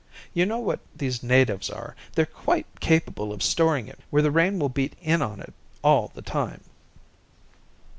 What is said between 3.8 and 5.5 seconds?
it where the rain will beat in on